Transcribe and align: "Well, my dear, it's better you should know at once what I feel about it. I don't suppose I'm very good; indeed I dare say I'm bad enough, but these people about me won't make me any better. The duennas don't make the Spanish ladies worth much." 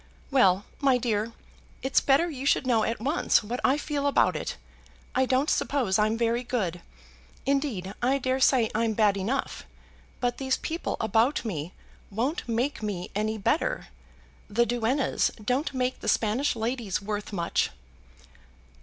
"Well, 0.31 0.65
my 0.79 0.97
dear, 0.97 1.31
it's 1.83 2.01
better 2.01 2.27
you 2.27 2.43
should 2.43 2.65
know 2.65 2.83
at 2.83 2.99
once 2.99 3.43
what 3.43 3.59
I 3.63 3.77
feel 3.77 4.07
about 4.07 4.35
it. 4.35 4.57
I 5.13 5.27
don't 5.27 5.47
suppose 5.47 5.99
I'm 5.99 6.17
very 6.17 6.43
good; 6.43 6.81
indeed 7.45 7.93
I 8.01 8.17
dare 8.17 8.39
say 8.39 8.71
I'm 8.73 8.93
bad 8.95 9.15
enough, 9.15 9.63
but 10.19 10.39
these 10.39 10.57
people 10.57 10.97
about 10.99 11.45
me 11.45 11.75
won't 12.09 12.49
make 12.49 12.81
me 12.81 13.11
any 13.13 13.37
better. 13.37 13.89
The 14.49 14.65
duennas 14.65 15.29
don't 15.39 15.71
make 15.71 15.99
the 15.99 16.07
Spanish 16.09 16.55
ladies 16.55 16.99
worth 16.99 17.31
much." 17.31 17.69